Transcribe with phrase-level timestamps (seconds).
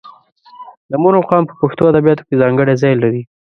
[0.89, 3.21] د مور مقام په پښتو ادبیاتو کې ځانګړی ځای لري.